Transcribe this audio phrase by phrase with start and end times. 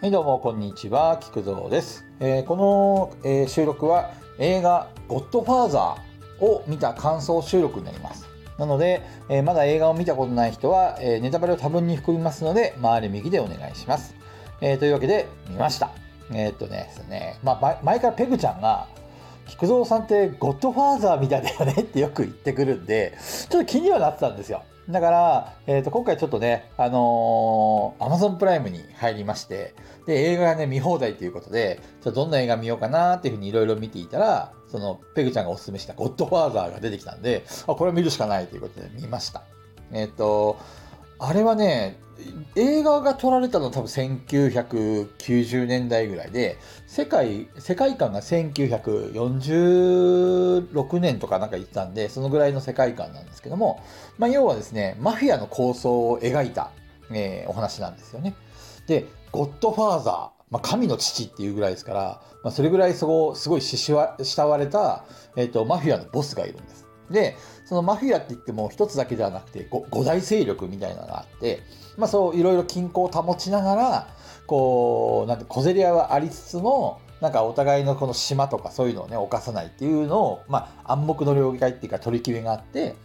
[0.00, 1.18] はい、どうも、こんにちは。
[1.20, 2.06] 菊蔵です。
[2.20, 8.26] えーこの、えー収録は映画、ゴッドファーザーを見た感想収録になります。
[8.56, 14.14] なので、えーまだ映画を見たことない人は、えネタバレを多分に含みますので、回り右でお願いします。
[14.62, 15.90] えというわけで、見ました。
[16.32, 18.86] えっとねですね、まあ、前前からペグちゃんが、
[19.48, 23.18] 菊蔵さんってゴッドファーザーみたいだよねってよく言ってくるんで、
[23.50, 24.62] ちょっと気にはなってたんですよ。
[24.88, 29.74] だから、えー、と今回ちょっとね、あのー、Amazon プライムに入りまして、
[30.06, 39.42] で、映画がね、見放題ということで、ちょどんな映画見ようかなっていうふうにいろいろ見ていたら、その、ペグちゃんがおすすめしたゴッドファーザーが出てきたんで、あ、これは見るしかないということで見ました。
[39.92, 40.58] えっ、と、
[41.20, 41.98] あれはね、
[42.56, 53.82] 映画が撮られたのは多分1990年代ぐらいで、世界、世界観が1946年とかなんか言ってたんで、そのぐらいの世界観なんですけども、
[54.18, 56.70] まあ、要はですね、マフィアの構想を描いた、
[57.12, 58.34] えーお話なんですよね。
[58.86, 65.04] で、ゴッドファーザー、まあ、神の父っていうぐらいですから、まあ、それぐらいそこ、すごい慕われた、
[65.36, 66.86] えっ、と、マフィアのボスがいるんです。
[67.10, 67.36] で、
[67.70, 71.62] そのマフィアって言っても一つだけではなくて、五大勢力みたいなのがあって、
[71.96, 74.08] まあそういろいろ均衡を保ちながら、
[74.48, 82.96] こう、なんて小競り合いはありつつも、なんかお互いのこの島とかそういうのをね、犯さないっていうのを、まあ暗黙の了解っていうか取り決めがあって、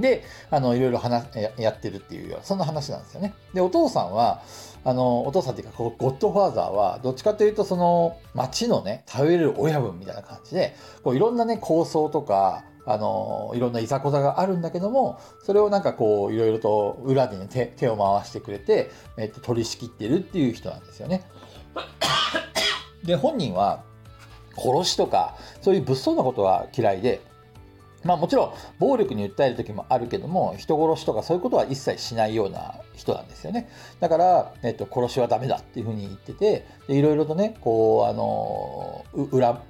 [0.00, 1.24] で、あの、いろいろ話、
[1.56, 3.34] やってるっていうような、そんな話なんですよね。
[3.54, 4.42] で、お父さんは、
[4.82, 21.28] あの、お父さんっていうか、こうゴッドファーザーは、どっちかというと、その、町のね、頼れる親分みたいな感じで、こういろんなね、構想とか、あの、いろんないざこざがあるんだけども、それをなんかこう、いろいろと裏でね、手手を回してくれて、えっと、取り仕切ってるっていう人なんですよね。
[23.04, 23.82] で、本人は、
[24.56, 27.20] 殺しとか、そういう物騒なことは嫌いで、
[28.06, 33.68] まあもちろん暴力に訴える時もあるけども人殺しとかそういうことは一切しないような人なんですよね。
[34.00, 39.60] だから、えっと、殺しはダメだっていうふうに言ってていろいろとねこうあの裏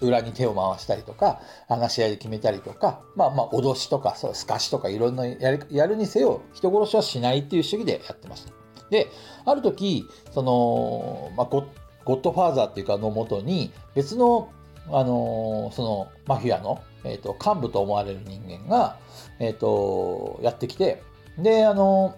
[0.00, 8.52] 裏に手を回したりとか話し合いで決めたりとかまあまあ脅しとかそうすかしとかいろんなやるやるにせよ人殺しはしないっていう主義でやってました。
[8.90, 9.08] で
[9.44, 11.66] ある時その、まあ、ゴ
[12.14, 14.50] ッドファーザーっていうかのもとに別の
[14.90, 18.98] あのそのマフィアの、えー、と幹部と思われる人間が、
[19.38, 21.02] えー、とやってきて
[21.38, 22.16] であの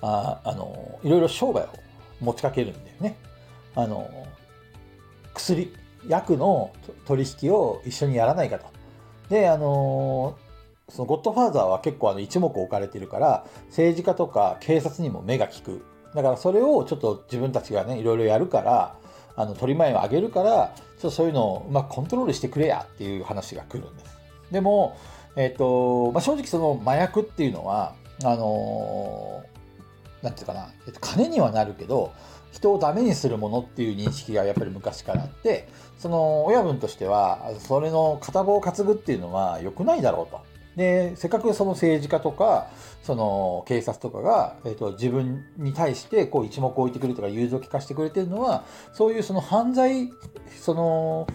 [0.00, 1.68] ああのいろいろ商売を
[2.20, 3.16] 持ちかけるんだよね。
[3.74, 4.08] あの
[5.34, 5.72] 薬
[6.08, 6.72] 薬の
[7.06, 8.66] 取引を一緒にやらないかと。
[9.28, 10.36] であの
[10.88, 15.84] そのゴッドファーザーは結構あの一目置かれてるから政治家とか警察にも目が利く
[16.14, 18.96] だからそれをちょっと自分たちがねいろいろやるから
[19.36, 24.16] あの取り前を上げるからちょっとそういうのをうまくコントロールしてくれやっていう話が来るんです
[24.50, 24.96] でも、
[25.36, 29.42] えっとまあ、正直その麻薬っていうのはあの
[30.22, 32.12] なんていうかな、えっと、金にはなるけど
[32.52, 35.68] 人をダメにするものっていう認識がやっぱり昔からあって
[35.98, 40.40] その親分としてはそれの片棒を担ぐっていうのは良くないだろうと。
[40.76, 42.68] でせっかくその政治家とか
[43.02, 50.12] その警察とかが、えー、と自分に対してこう一目置いてくるとか融通を聞かせてくれてるのはそういうその犯罪
[50.60, 51.26] その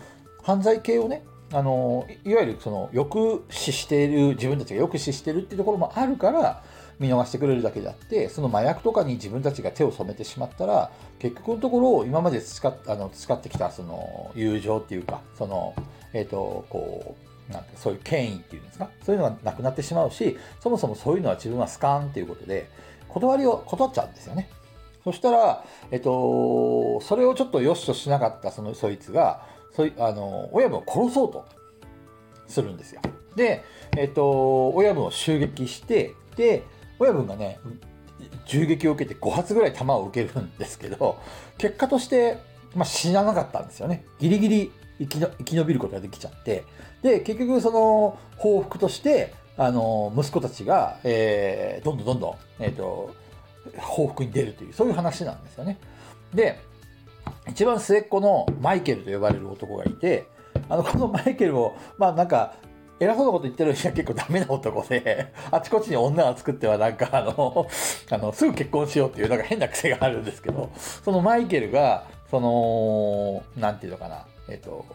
[0.42, 6.64] 犯罪系をねあのいわゆるその抑止している自分たちが抑止しているっていうところもあるから
[7.00, 15.74] 見逃してくれるだけであってその麻薬とかに自分たちが手を染めてしまったら結局のところ今まで培っあの培ってきたその友情っていうかその
[16.14, 18.90] えっ、とこうなんてそういう権威っていうんですか？
[19.04, 22.70] そういうのがなくなってしまうしそもそもそういうのは自分はスカーンっていうことで
[23.08, 24.50] 断りを断っちゃうんですよね。
[25.04, 31.46] そしたら、えっと、それをちょっと良しとしなかったそのそいつがそいあの親分を殺そうと
[32.48, 33.02] するんですよ。
[33.36, 33.64] で、
[33.98, 36.64] えっと、親分を襲撃してで
[37.00, 37.60] 親分がね
[38.46, 41.18] 銃撃を受けて5発ぐらい弾を受けるんですけど
[41.58, 42.38] 結果として、
[42.76, 44.06] まあ、死ななかったんですよね。
[44.20, 46.66] ギリギリ生きの生き延びることができちゃって。
[47.02, 53.16] で結局その報復としてあの息子たちが、えーどんどんどんどん、えー、と
[53.78, 55.78] 報復に出るというそういう話なんですよね。
[56.34, 56.60] で
[57.48, 60.28] 一番末っ子のマイケルと呼ばれる男がいて
[60.68, 62.56] あのこのマイケルもまあなんか
[63.00, 67.68] 偉そうなこと言ってるには結構ダメな男で、あちこちに女を作ってはなんかあの、
[68.12, 74.86] あの、すぐ結婚しようっていうなんか変な癖があるんですけど、そのマイケルが、その、なんていうのかな、えっと、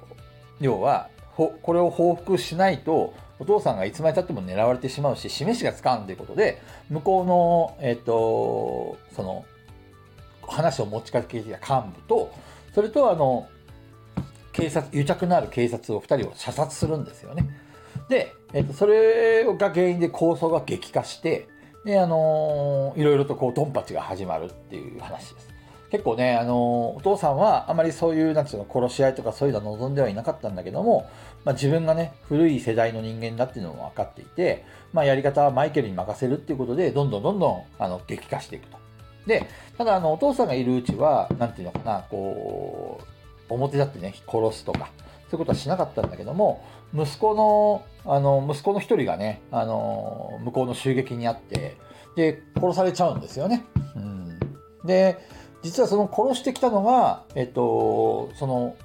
[0.61, 9.45] 要は、ほこれを報復しないと、お父さんがいつまでたっても狙われてしまうし、示しがつかんということで、向こうの、えっと、その、
[10.47, 12.33] 話を持ちかけてきた幹部と、
[12.75, 13.49] それとあの、
[14.53, 17.49] 警察、癒着のある警察を2人を射殺するんですよね。
[18.09, 21.49] で、えっと、それが原因で抗争が激化して、
[21.85, 25.54] で、あのいろいろとこう、ドンパチが始まるっていう話です。
[25.94, 31.08] 結構ね、あの、お父さんはあまりそういう、なんていうの、殺し合いとかそういうのは望んではいなかったんだけども、
[31.44, 38.76] まあ、自分がね、古い世代の人間だっていうのも分かっていて、まあ、やり方はマイケルに任せるっていうことで、どんどんどんどん、あの、激化していくと。
[39.29, 39.46] で、
[39.79, 43.00] ただ、あの、お父さんがいるうちは、なんていうのかな、こ
[43.49, 44.91] う、表立ってね、殺すとか、
[45.29, 51.76] そういうことはしなかったんだけども、息子の、あの、息子の一人がね、あの、向こうの襲撃にあって、
[52.17, 53.64] で、殺されちゃうんですよね。
[53.94, 54.41] うん。
[54.85, 55.19] で、
[55.64, 58.76] 実はその殺してきたのが、えっと、その、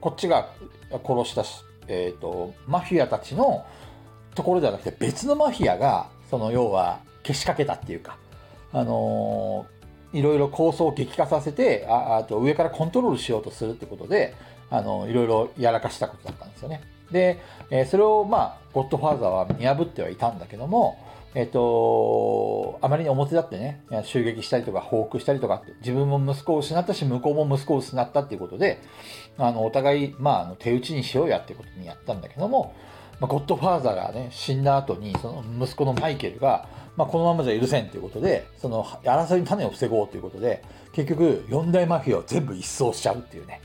[0.00, 0.48] こっちが
[0.90, 3.66] 殺したし、えっと、マフィアたちの
[4.34, 8.16] ところではなくて別のマフィアが、その要はけしかけたっていうか、
[8.72, 9.66] あの
[10.12, 14.34] いろいろ構想を激化させてああと上からコントロールしようとするってことで
[14.70, 16.82] あのいろいろやらかしたことだったんですよね。
[17.10, 17.40] で、
[17.70, 20.98] えー、それをまあゴッドファーザーは見破ってはいたんだけども、
[21.36, 28.80] えっ、と、あまりに表立ってね、襲撃したりとか報復したりとかって、自分も息子を失ったし、向こうも息子を失ったっていうことで、
[29.36, 32.74] あの、お互い、まあ、手打ちにしようやっていうことにやったんだけども、
[33.20, 43.60] まあ、ゴッドファーザーがね、死んだ後に、その息子のマイケルが、まあ、このままじゃ許せんということで、その争いの種を防ごうということで、結局、四大マフィアを全部一掃しちゃうっていうね。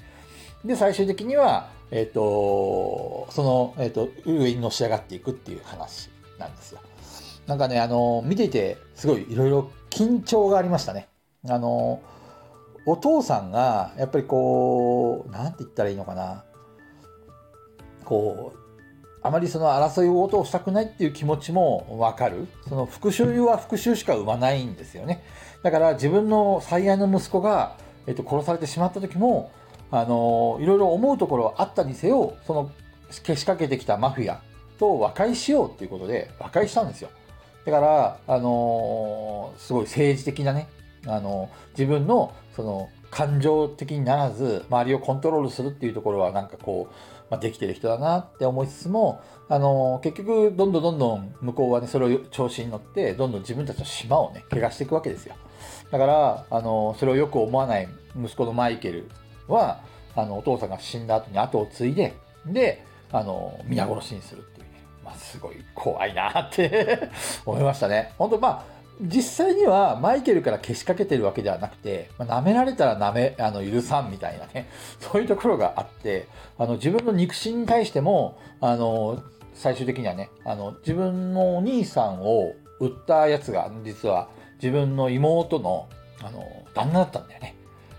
[0.66, 6.82] で、最終的には、えっ、と、その、えっ、と、上にのし上がっていくっていう話なんですよ。
[7.48, 11.08] なんかね、あの、見ていて、すごいいろいろ緊張がありましたね。
[11.48, 12.02] あの、
[12.86, 16.44] お父さんが、やっぱりこう、なんて言ったらいいのかな。
[18.06, 18.62] こう、
[19.24, 22.48] あまりその争い事をしたくないっていう気持ちもわかる。
[22.68, 25.24] その復讐は復讐しか生まないんですよね。
[25.64, 27.78] だから自分の最愛の息子が、
[28.08, 29.52] えっと、殺されてしまった時も、
[29.92, 32.72] あの、いろいろ思うところはあったにせよ、その、
[33.24, 34.42] けしかけてきたマフィア
[34.80, 37.10] と和解しようっていうことで和解したんですよ。
[37.66, 40.68] だから、あのすごい政治的なね、
[41.06, 46.94] あの自分の、その、感情的にならず、周りをコントロールするっていうところは、なんかこう、
[47.30, 49.22] まあ、できてる人だなって思いつつも、
[49.52, 55.36] あの結局どんどんどんどん向こうはねそれを調子に乗ってどんどん自分たちの島をね怪我していくわけですよ。
[55.92, 59.10] だからあのそれをよく思わない息子のマイケル
[59.50, 59.82] は
[60.16, 62.14] あのお父さんが死んだ後に後を継いで
[62.46, 64.61] であの皆殺しにするっていう、
[65.16, 67.10] すごい怖いなって
[67.46, 74.70] 思いましたね本当まあ実際にはマイケルからけしかけてるわけではなくて、まあ、舐められたら舐め、あの、許さんみたいなね、
[75.02, 76.28] そういうところがあって、
[76.60, 79.24] あの、自分の肉親に対しても、あの、
[79.56, 84.30] 最終的にはね、あの、自分のお兄さんを売ったやつが、実は
[84.62, 85.88] 自分の妹の、
[86.24, 87.56] あの、旦那だったんだよね。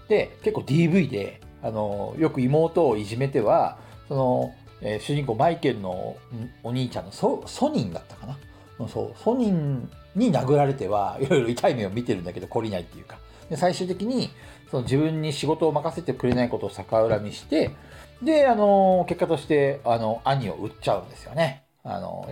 [0.08, 3.76] で、結構 DV で、あの、よく妹をいじめては、
[4.08, 6.16] その、えー、主人公マイケルの
[6.62, 8.36] お兄ちゃんのソソニンだったかな？
[8.88, 13.18] そう、ソニンに殴られては いろいろ痛い目を見てるんだけど懲りないっていうか。
[13.48, 14.30] で最終的に
[14.70, 17.70] その自分に仕事を任せてくれないことを逆恨みして
[18.22, 21.64] であの結果としてあの兄を売っちゃうんですよね。
[21.84, 22.26] あの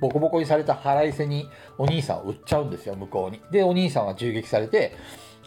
[0.00, 3.40] ボコボコにされた腹いせにお兄さんを売っちゃうんですよ向こうに。
[3.50, 4.94] でお兄さんは銃撃されて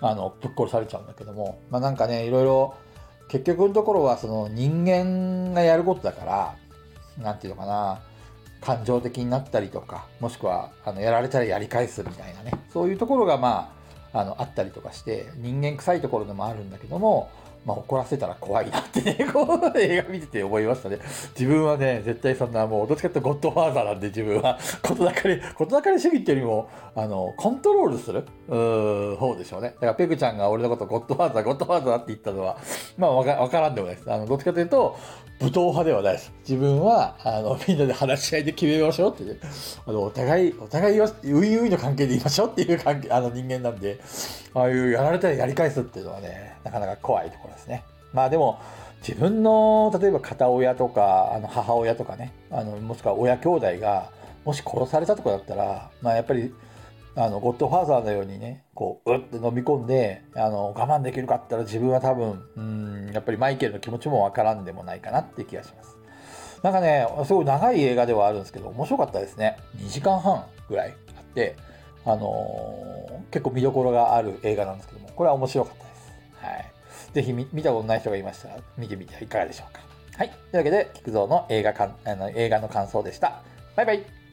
[0.01, 1.59] あのぶっ殺されちゃうんだけども。
[1.69, 2.75] まあなんかねいろいろ
[3.27, 6.55] 結局のところはその人間がやることだから
[7.17, 8.01] 何て言うのかな
[8.65, 13.71] 感情的になったりとか、もしくは、あの、やられたらやり返すみたいなね、そういうところが、ま
[14.11, 17.29] あ、あの、あったりとかして、人間臭いところでもあるんだけども、
[17.65, 20.99] まあ、怒らせたら怖いなってね、 こう、映画見てて思いましたね。
[21.37, 29.69] 自分はね、絶対そんな、もう、どっちかっていうとゴッドファーザーなんで、自分は、ことだかり、ことだかり主義っていうよりも、あの、コントロールする、うー方でしょうね。
[29.69, 32.57] だから、ペグちゃんが俺のことゴッドファーザー、ゴッドファーザーって言ったのは、
[32.97, 34.11] まあ、わかわからんでもないです。
[34.11, 34.95] あの、どっちかというと、
[35.39, 36.31] 武闘派ではないです。
[36.47, 39.37] 自分は、あの、みんなで話し合いで決めましょうってね。
[39.85, 43.99] あの、お互い、お互いウィンウィンの関係でいましょうっていう関係、あの人間なんで、
[44.53, 47.83] ああいうやられたらやり返すっていうのはね、なかなか怖いところですね。
[48.13, 48.59] まあでも、
[49.07, 54.09] 自分の、例えば片親とか、あの母親とかね、あの、もしくは親兄弟が、
[54.45, 56.53] もし殺されたとかだったら、まあやっぱり、
[57.17, 65.95] あの、ゴッドファーザーのようにね、こう、うって飲み込んで、あの、我慢できるかって言ったら自分は多分、うん、やっぱりマイケルの気持ちもわからんでもないかなって気がします。
[66.61, 69.57] なんかね、すごい長い映画ではあるんですけど、面白かったですね。
[69.77, 71.55] 2時間半ぐらいあって、
[72.05, 75.84] あのー、結構見どころがある映画なんですけども、これは面白かった。
[77.15, 79.79] ぜひ見たことない人がいましたら、見てみてはいかがでしょうか。
[80.17, 80.29] はい。
[80.29, 83.41] というわけで、菊蔵の映画かんあの映画の感想でした。
[83.77, 84.24] バイバイ。